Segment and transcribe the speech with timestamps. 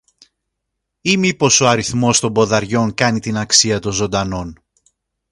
[1.01, 4.63] Ή μήπως ο αριθμός των ποδαριών κάνει την αξία των ζωντανών;